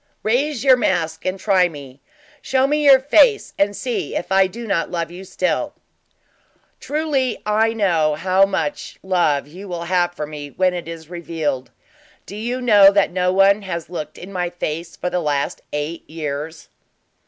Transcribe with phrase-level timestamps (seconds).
[0.23, 2.01] "Raise your mask and try me!
[2.41, 5.75] Show me your face and see if I do not love you still!"
[6.79, 11.69] "Truly I know how much love you will have for me when it is revealed.
[12.25, 16.09] Do you know that no one has looked in my face for the last eight
[16.09, 16.69] years."